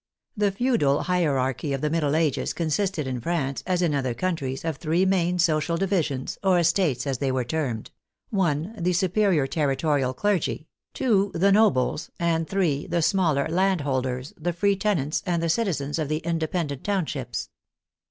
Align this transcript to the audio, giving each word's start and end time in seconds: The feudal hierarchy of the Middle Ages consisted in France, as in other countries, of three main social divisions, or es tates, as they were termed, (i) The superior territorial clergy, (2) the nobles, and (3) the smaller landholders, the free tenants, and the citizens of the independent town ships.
The 0.35 0.49
feudal 0.51 1.03
hierarchy 1.03 1.73
of 1.73 1.81
the 1.81 1.89
Middle 1.91 2.15
Ages 2.15 2.53
consisted 2.53 3.05
in 3.05 3.21
France, 3.21 3.61
as 3.67 3.83
in 3.83 3.93
other 3.93 4.15
countries, 4.15 4.65
of 4.65 4.77
three 4.77 5.05
main 5.05 5.37
social 5.37 5.77
divisions, 5.77 6.39
or 6.43 6.57
es 6.57 6.73
tates, 6.73 7.05
as 7.05 7.19
they 7.19 7.31
were 7.31 7.43
termed, 7.43 7.91
(i) 8.35 8.71
The 8.79 8.93
superior 8.93 9.45
territorial 9.45 10.15
clergy, 10.15 10.65
(2) 10.95 11.33
the 11.35 11.51
nobles, 11.51 12.09
and 12.19 12.49
(3) 12.49 12.87
the 12.87 13.03
smaller 13.03 13.47
landholders, 13.47 14.33
the 14.39 14.53
free 14.53 14.75
tenants, 14.75 15.21
and 15.27 15.39
the 15.43 15.49
citizens 15.49 15.99
of 15.99 16.09
the 16.09 16.17
independent 16.25 16.83
town 16.83 17.05
ships. 17.05 17.49